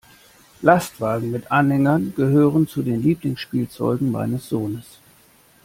[0.63, 4.97] Lastwagen mit Anhängern gehören zu den Lieblingsspielzeugen meines Sohnes.